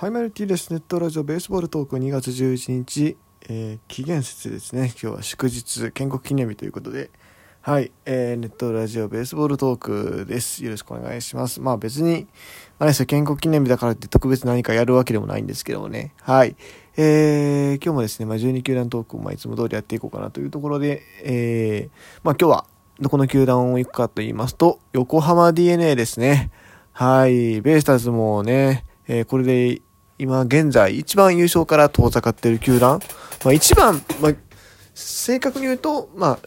[0.00, 0.70] ハイマルティです。
[0.70, 3.18] ネットラジオベースボールトーク2月11日、
[3.50, 4.84] えー、紀元節ですね。
[4.98, 7.10] 今日は祝日、建国記念日ということで、
[7.60, 10.64] はい、えー、ネットラジオベースボールトークです。
[10.64, 11.60] よろしくお願いします。
[11.60, 12.28] まあ別に、
[12.78, 16.14] あれですよ、建国記念日だからって特別何かやるわけでもないんですけどもね。
[16.22, 16.56] はい。
[16.96, 22.66] えー、今日もですね、まあ12球団トークを、まいつも通りやっていこうかなというところで、えー、まあ今日は
[23.00, 26.50] どこの球団を行くかと言いますと、横浜 DNA ですね。
[26.90, 29.82] はい、ベイスターズもね、えー、これで
[30.20, 33.00] 今現在一番優勝から遠ざかっている球団。
[33.42, 34.34] まあ一番、まあ、
[34.94, 36.38] 正確に言うと、まあ、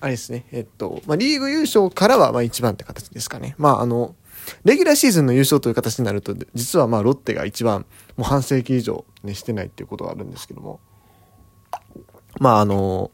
[0.00, 3.54] あれですね、えっと、まあリーグ優勝からはまあ一番って形ですかね。
[3.58, 4.16] まああの、
[4.64, 7.84] レギュラーシーズンの優勝という形になると、実はまあロッテが一番、
[8.16, 10.80] もう半世紀以上ね、してないっていうことがあるんですけども。
[12.40, 13.10] まああの、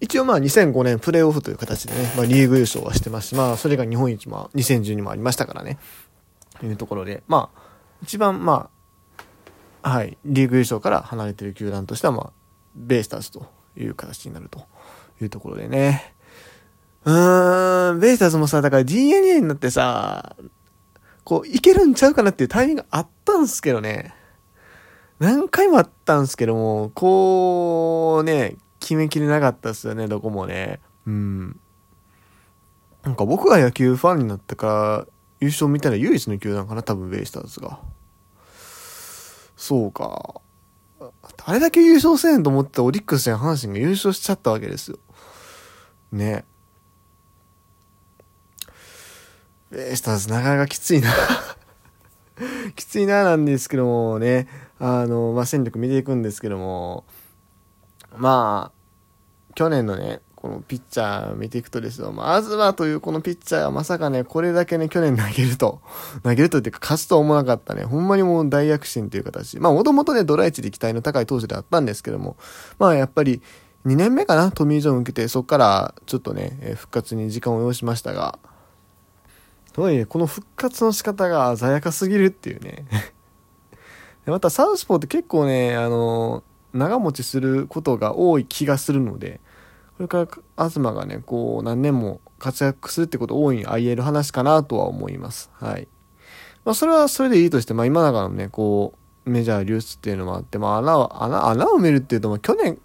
[0.00, 5.78] 一応まあ2005年プレーオフという形でね、まあリーグ優勝はしてますし、まあそれが日本一まあ2012もありましたからね、
[6.60, 7.65] というところで、まあ
[8.06, 8.70] 一番ま
[9.82, 12.32] あ、はい、リーグ優勝から離れてる球団としては、まあ、
[12.76, 14.64] ベイスターズという形になると
[15.20, 16.14] いうところでね。
[17.04, 20.36] うーん、ベイスターズもさ、だから DNA になってさ、
[21.24, 24.14] こう、いけるんちゃうかなっていうタイミングあったんすけどね。
[25.18, 30.78] 何回もあったんすけども、こう、ね、決めきれなかったっすよね、どこもね。
[31.06, 31.58] うん。
[33.02, 37.78] なんか僕が野球ファンになってから優勝見たら唯一の球団かな、多分ベイスターズが。
[39.56, 40.40] そうか。
[41.44, 44.98] あれだけ優勝せんと思ってたオリックスや阪神が優勝しちゃったわけですよ。
[46.12, 46.44] ね。
[49.70, 51.10] ベイスターズなかなかきついな
[52.76, 54.48] きついななんですけどもね。
[54.78, 57.04] あの、まあ、戦力見ていくんですけども。
[58.16, 65.80] まあ、去年のね、このピッチャー見ていくとですよ、まずはというこのピッチャーがまさかね、これだけね、去年投げると、
[66.22, 69.58] 投げるとっていうか勝つと思わなかったね、ほんまにもう大躍進という形。
[69.58, 72.36] まあもともとね、ドライチで期待の高い投手であったんですけども、
[72.78, 73.42] まあやっぱり
[73.86, 78.38] 2年目かな、トミー・ジョン受けて、そこからちょっとね、え復活に時間を要しましたが、
[79.72, 82.86] とはいえ、この復活の仕方が鮮やかすぎるっていうね。
[84.26, 89.40] またサウスポーって結構ね、あの長持ちすることが多い気がするので、
[89.96, 90.28] これから
[90.68, 95.50] 東がね、こう何年も活躍するってこと多いにあり得る話かなとは思います。
[95.54, 95.88] はい。
[96.64, 98.94] まあそれはそれでいいとして、まあ今永のね、こ
[99.26, 102.78] う、メジャー流出っていうのもあって、まあ穴を、穴、穴を埋めるっていうと、まあ去年、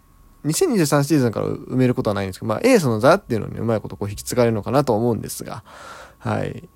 [0.46, 5.64] 2023シーズンから埋めることはないんですけど、まあエースの座っていうのにうまいことこう引き継がれるのかなと思うんですが、
[6.20, 6.70] はい。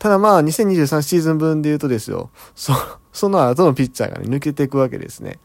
[0.00, 2.72] ただまあ2023シーズン分で言うとですよ、そ、
[3.12, 5.38] その後のピッチャーがね、抜けていくわけですね。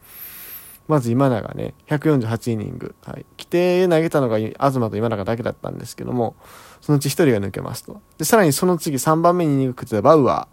[0.88, 2.94] まず今永ね、148イニング。
[3.04, 3.26] はい。
[3.38, 6.36] 規定投げたのが東と今永だけだったんですけども、
[6.80, 8.00] そのうち1人が抜けますと。
[8.18, 10.46] で、さらにその次3番目にイニング食ってたバウアー。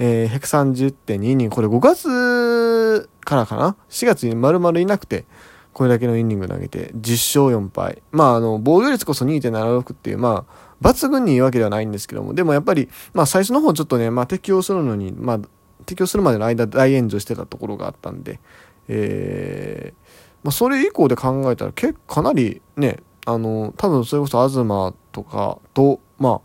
[0.00, 1.54] えー、130.2イニング。
[1.54, 5.24] これ5月からかな ?4 月に丸々いなくて、
[5.72, 8.02] これだけのイニング投げて、10勝4敗。
[8.10, 15.40] まあ、あの、防御率こそ2.76っていう、まあ、抜群にいいわけではないんですけども、でもやっぱり、まあ最初の方ちょっとね、まあ適応するのに、まあ、
[15.86, 18.40] 適応するまでの間大炎上してたところがあったんで、
[18.88, 24.66] えー、まあ、それ以降で考えたら結構かなりね、あの、多分それこそ東
[25.12, 26.40] とかと、まあ、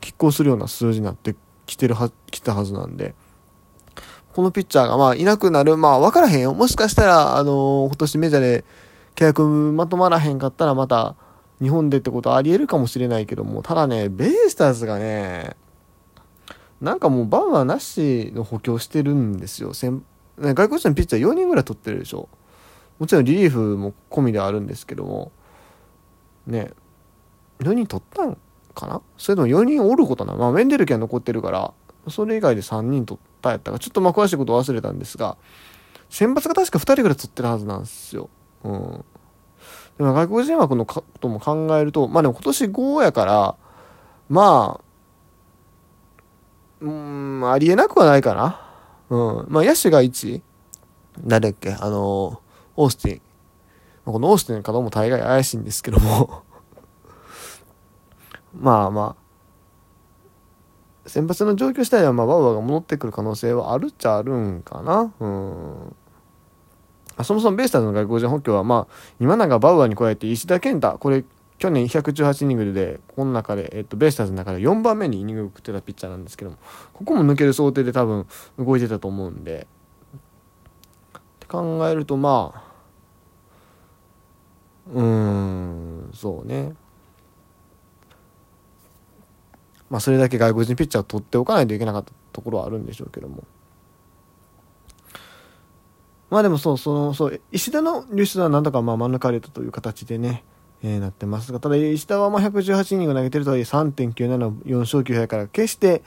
[0.00, 1.36] 拮抗するような数字になって
[1.66, 3.14] きてるは、来たはずなんで、
[4.34, 6.52] このピッチャーがまあいなくなる、まあ分からへんよ。
[6.52, 8.64] もしかしたら、あの今年メジャーで
[9.14, 11.16] 契約まとまらへんかったらまた
[11.62, 15.56] 日本でってことはあり得るかもしれないけども、ただね、ベイスターズがね、
[16.82, 19.72] なんかもうバウアーなしの補強してるんですよ。
[20.38, 22.28] ね外国人のピッチャー4人ぐらい取ってるでしょ。
[22.98, 25.32] もちろんリリーフも込みではあるんですけども。
[26.46, 26.70] ね
[27.58, 28.36] 4人取ったん
[28.74, 29.02] かな？
[29.16, 31.72] それとも4人おることなまあメンデルケは残ってるから
[32.08, 33.78] それ以外で3人取ったやったか。
[33.78, 35.36] ちょっとまあ詳しいこと忘れたんですが
[36.08, 38.30] 選抜が確か2人ぐらい取ってるはずなんですよ。
[38.64, 39.04] うん。
[39.98, 43.56] でも外国人枠のことも考えるとまあでも今年5やから
[44.28, 44.84] まあ
[46.80, 48.65] うんありえなくはないかな。
[49.10, 49.46] うん。
[49.48, 50.42] まあ、野手が1、
[51.24, 51.72] 誰だっけ？
[51.72, 52.40] あの、
[52.76, 54.12] オースティン。
[54.12, 56.44] このオースティンの方も大概怪しいんですけども
[58.54, 59.16] まあ ま
[61.04, 65.12] あ、先発の状況自体は、まあ、バウアーが戻ってくる可能性はあるっちゃあるんかな。
[65.18, 65.96] うん。
[67.24, 71.24] そもそもベイスターズの外国人補強は、まあ、今永バウアーに加えて石田健太、これ、
[71.58, 76.58] 去年118イニングで、この中で、えっと、ベイスターズの中で4番目にイニングを食ってたピッチャーなんですけども、
[76.92, 78.26] ここも抜ける想定で多分
[78.58, 79.66] 動いてたと思うんで、
[81.16, 82.66] って考えると、まあ、
[84.92, 86.74] うーん、そうね。
[89.88, 93.44] まあ、それだけ外国人ピッチャーを取っておかないといけなかったところはあるんでしょうけども。
[96.28, 100.44] まあでもそう、その、そう、石田の流出はなんとかまあ免れたという形でね、
[100.82, 104.14] えー、なってますが、ただ石田はまあ118イニング投げてるとはいえ3.97、
[104.64, 106.02] 4勝9敗から決して、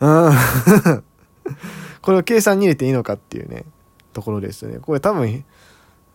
[0.00, 0.32] うん、
[2.02, 3.64] これを計算に入れていいのかっていうね、
[4.12, 4.78] ところですよね。
[4.78, 5.44] これ多分、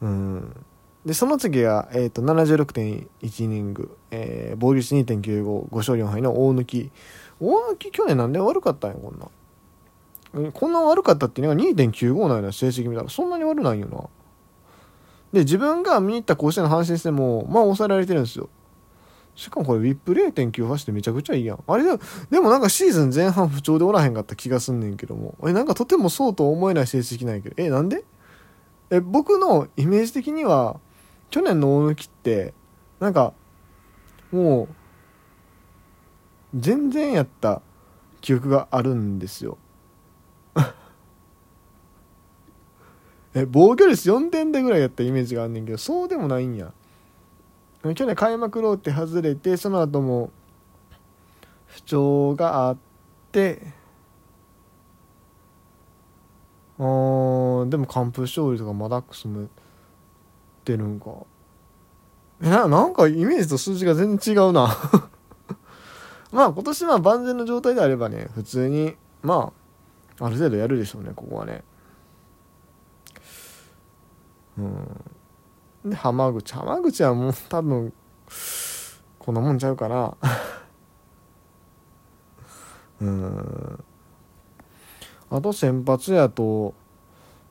[0.01, 0.55] うん。
[1.05, 6.91] で、その次が、えっ、ー、と、76.1イニング、えー、防御率2.95、5勝4敗の大貫。
[7.39, 10.51] 大貫去年なんで悪かったんや、こんな。
[10.51, 14.03] こんな悪かったっていうのが2.95のような成績見たらそんなに悪ないよな。
[15.35, 18.47] で、自分が見に行った甲子園の阪神戦も、まあ抑えられてるんですよ。
[19.35, 21.63] しかもこれ、ウィップ0.98ってめちゃくちゃいいやん。
[21.67, 21.99] あれでも、
[22.31, 25.35] でもなんかシーズン前半不調でおらへんかった気がすんねんけども。
[25.45, 27.55] え、なんかとてもそうと思えない成績ないけど。
[27.57, 28.05] え、なんで？
[28.91, 30.79] え、僕のイメージ的には、
[31.29, 32.53] 去年の大抜きって、
[33.01, 33.33] なんか、
[34.31, 34.75] もう、
[36.57, 37.61] 全然やった
[38.21, 39.57] 記憶があるんですよ。
[43.35, 46.71] え、防御率4点でぐらいやったイメージがあんねんけど、そうでもないんや。
[47.93, 50.31] 去年開幕ローテ外れて、その後も
[51.67, 52.77] 不調があっ
[53.31, 53.61] て、
[56.79, 59.47] あーでも完封勝利とかマダックスもっ
[60.63, 61.11] てるんか。
[62.41, 64.67] え、な、なんかイメージと数字が全然違うな
[66.31, 69.51] まあ今年は万全の状態であればね、普通に、ま
[70.19, 71.63] あ、ある程度やるでしょうね、ここはね。
[74.57, 75.89] うん。
[75.89, 76.53] で、浜口。
[76.53, 77.93] 浜口はもう多分、
[79.19, 80.15] こんなもんちゃうかな。
[83.01, 83.83] うん。
[85.31, 86.73] あと先発やと、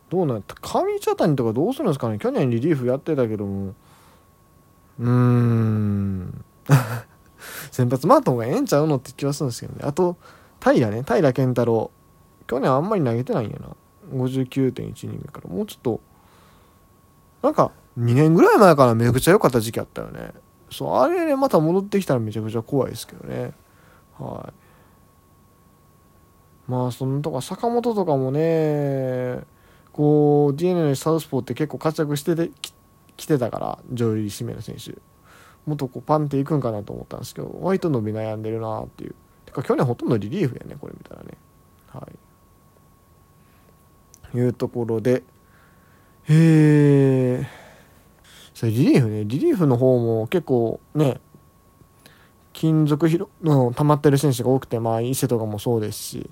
[0.08, 0.54] どうなんやった？
[0.60, 2.18] 上茶谷とかどうするんですかね？
[2.18, 3.74] 去年リリーフやってたけども。
[5.00, 6.44] うーん。
[7.72, 9.80] 先発回った方がええんちゃうのって気はするんですけどね。
[9.84, 10.16] あと、
[10.62, 11.90] 平ね、平健太郎。
[12.46, 13.68] 去年あんまり投げてないんやな。
[14.12, 15.50] 59.1イニングから。
[15.50, 16.00] もうちょっと、
[17.44, 20.32] なんか、2年ぐらい前からめちゃくちゃ良かった時期あったよね。
[20.70, 23.52] そう、あれね、また戻ってきたらめちゃくちゃ怖いですけどね。
[24.18, 24.52] はい。
[26.70, 29.42] まあ、そのとか、坂本とかもね、
[29.92, 32.50] こう、DNA のサウスポーって結構活躍してて、
[33.18, 34.96] きてたから、上位指名の選手。
[35.66, 39.14] もっとこうパンっていくんかなと思ったんですけど、割と伸び悩んでるなっていう。
[39.44, 41.36] てか、去年ほとんどリリーフやね、これ見たらね。
[41.88, 42.08] は
[44.34, 44.38] い。
[44.38, 45.22] いうところで、
[46.28, 47.46] へえ。
[48.54, 51.20] それリリーフね、リリーフの方も結構ね、
[52.52, 56.30] 金属ひろの溜まってる選手が多くて、まあ、伊勢とかもそうですし、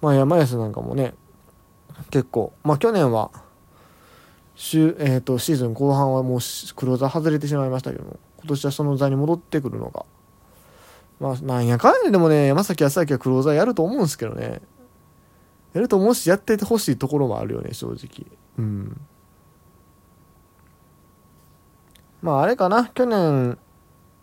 [0.00, 1.14] まあ、山安なんかもね、
[2.10, 3.30] 結構、まあ、去年は、
[4.54, 6.40] 週えーと、シーズン後半はもう
[6.74, 10.04] クローザー外れてしまいましたけども今年はその座に戻ってくるのが
[11.20, 14.60] まあなんやかんやでもね山崎康明はクローザーやると思うんですけどね。
[15.74, 18.26] やると思うしやっててほしいところもあるよね正直。
[18.58, 19.00] うん。
[22.22, 22.86] まああれかな？
[22.94, 23.58] 去年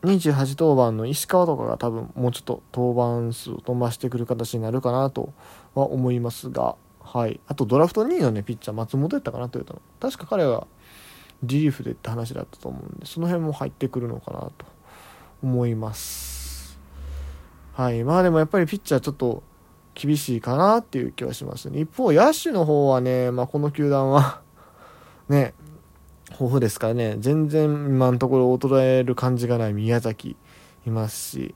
[0.03, 5.33] 28登板の石川とかが多分もうちょっと登板数を飛ばしてくる形になるかなと
[5.73, 6.75] は思いますが
[7.05, 7.39] はい。
[7.47, 9.81] あとドラフト2位のね、ピッチャー、松本やったかな、トヨタの。
[9.99, 10.67] 確か彼が
[11.43, 14.65] リリーフでって話だったと思うんで、その辺も入ってくるのかなと
[15.43, 16.79] 思います。
[17.73, 18.03] はい。
[18.03, 19.43] まあでもやっぱりピッチャーちょっと
[19.93, 21.79] 厳しいかなっていう気はしますね。
[21.79, 24.41] 一方、野手の方はね、まあこの球団は
[25.29, 25.53] ね、
[26.39, 30.35] 豊富ですからね、全然今のところ衰える感じがない宮崎
[30.85, 31.55] いますし、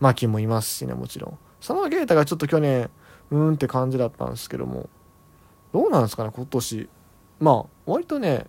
[0.00, 1.38] 牧もいますしね、もちろん。
[1.60, 2.90] 佐野啓太がちょっと去年、
[3.30, 4.90] うーんって感じだったんですけども
[5.72, 6.88] どうなんですかね今年。
[7.40, 8.46] まあ割とね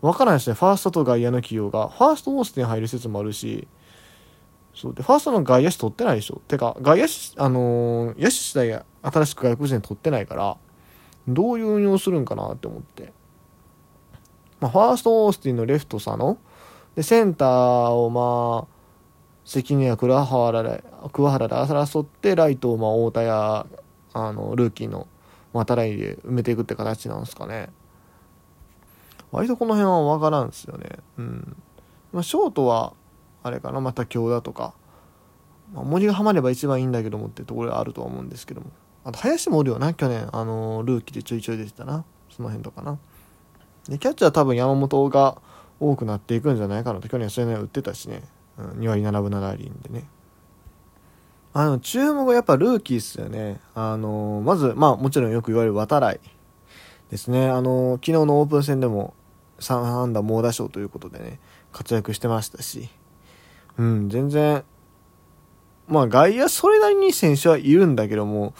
[0.00, 0.54] わからないですね。
[0.54, 1.88] ファーストと外野の起用が。
[1.88, 3.66] ファーストオースティン入る説もあるし。
[4.74, 4.94] そう。
[4.94, 6.40] でファーストの外野手取ってないでしょ。
[6.46, 10.56] てか外野手あのー、野手自体新しく外国人取ってないから
[11.26, 13.12] どういう運用するんかなって思って、
[14.60, 16.38] まあ、ファーストオースティンのレフト佐野。
[16.94, 18.76] でセンターをまあ
[19.44, 20.82] 関根や桑原で
[21.12, 23.66] 桑原で争ってライトをまあ太田や
[24.14, 25.06] あのルーキーの
[25.52, 27.68] 渡来で埋めていくって形なんですかね。
[29.30, 30.88] 割とこの辺は分からんですよね。
[31.18, 31.56] うん。
[32.12, 32.94] まあショートは
[33.42, 33.80] あれかな。
[33.80, 34.72] また京田とか、
[35.74, 38.68] まあ、森がはまれば一番いいんだけどもってところがあるとは思うんですけども。
[39.04, 39.92] あと林もおるよな。
[39.92, 42.04] 去年あのルーキーでちょいちょい出てたな。
[42.30, 42.98] その辺とかな。
[43.88, 45.40] でキャッチャー多分山本が
[45.80, 48.22] 多くなっていくんじゃないかなと去年そういうの打ってたしね
[48.58, 50.08] うん、2割7分7厘でね。
[51.52, 53.60] あの、注目はやっぱルーキーっすよね。
[53.74, 56.20] あの、まず、まあもちろんよく言われる渡来
[57.10, 57.48] ですね。
[57.48, 59.14] あの、昨日のオープン戦でも
[59.60, 61.40] 3安打猛打賞ということでね、
[61.72, 62.88] 活躍してましたし、
[63.78, 64.64] うん、全然、
[65.88, 68.54] まあ外野それなりに選手はいるんだけども、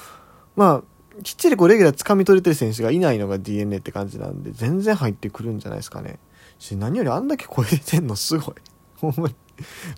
[0.54, 0.83] まあ、
[1.23, 6.18] きっちりこうレギュラー掴み取れてる選手がいないのが DNA って感じなんで、全然入ってくるんじゃないですかね。
[6.58, 8.54] し、何よりあんだけ声出てんのすごい。
[8.96, 9.35] ほんまに。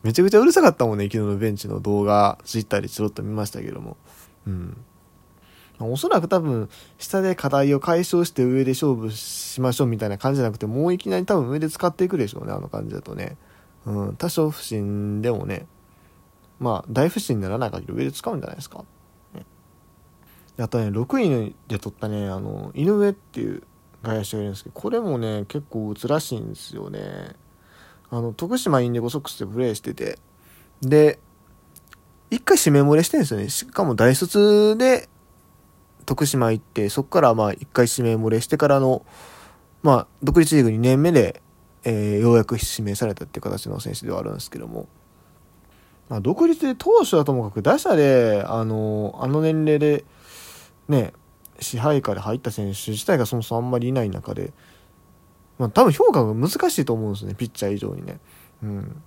[0.02, 3.96] めちゃくちゃうるさかったもんね、昨日のベンチの動画、ツイッターでちょろっと見ましたけども。
[4.46, 4.76] うん。
[5.80, 13.37] おそらく多分、下で課題を解消して上で勝負しましょうみたいな感じじゃなくて、もういきなり多分上で使っていくでしょうね、あの感じだとね。
[13.87, 15.66] うん、多少不審でもね、
[16.58, 18.84] まあ、大不審にならない限り上で使うんじゃないですか。
[20.59, 23.62] あとね、6位で取ったね、あの、井上っていう
[24.03, 27.37] 外野手がいるんですけど、これもね、結構打つらしいんですよね。
[28.11, 30.19] あの、徳島インディゴソックスでプレーしてて、
[30.81, 31.21] で、
[32.31, 33.49] 一回指名漏れしてるんですよね。
[33.49, 35.09] しかも大卒で
[36.07, 39.05] 徳島行って、そこからまあ一回指名漏れしてからの、
[39.83, 41.43] まあ、独立リーグ2年目で、
[41.85, 44.88] えー、ようやく指名されたっていう形の選手ではあるんですけども、
[46.09, 50.05] まあ、独立で投手はともかく打者で、あの、あの年齢で、
[50.88, 51.12] ね、
[51.61, 54.52] 支配下で入った選手自体がそもそもあんまりいない中で、
[55.59, 58.21] まあ、多分評価が難しいと思うんですね、ピッチャー以上にね。
[58.62, 59.02] うん。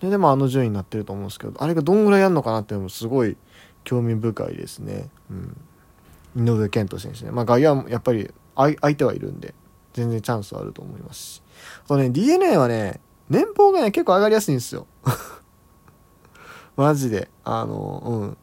[0.00, 3.36] で、でもあの順位になってると思うんですけど、あれがどんぐらいやるのかなっていうのもすごい
[3.82, 5.08] 興味深いですね。
[5.30, 6.46] うん。
[6.46, 7.30] 井上健人選手ね。
[7.30, 9.54] まあ外野はやっぱり相手はいるんで、
[9.92, 11.42] 全然チャンスはあると思いますし。
[11.84, 14.86] あとね、DNA はね、年俸がね、結構上がりやすいんですよ。
[16.76, 17.30] マジで。
[17.44, 18.36] あの、うん。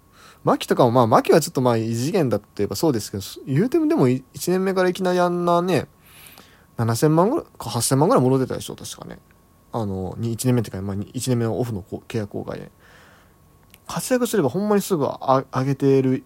[0.44, 5.88] 牧とかも、まあ、牧はちょっとまあ、異次元だって言えばそうですけど、言うてもでも1年目からいきなりあんなね、
[6.78, 9.20] 7000万ぐらいか8000万ぐらい戻ってたでしょ、確かね。
[9.72, 12.72] あの、1年目ってか、まあ、1年目のオフの契約公開で。
[13.88, 16.24] 活躍すればほんまにすぐ上げてる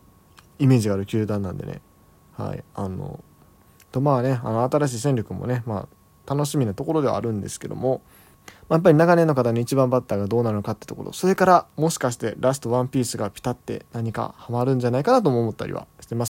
[0.60, 1.82] イメージがある球団なんでね。
[2.38, 2.64] はい。
[2.74, 3.24] あの、
[3.92, 5.88] とまあね、あの、新しい戦力もね、ま
[6.28, 8.02] あ、楽しみなところではあるんですけども、
[8.68, 16.24] まあ、やっぱり長年の方の1番バッターがどうなるのかってところ、それからもしかしてラストワンピースがピタって何かハマるんじゃないかなとも思ったりはしてます。